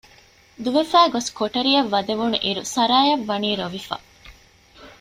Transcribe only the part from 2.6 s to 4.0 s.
ސަރާއަށްވަނީ ރޮވިފަ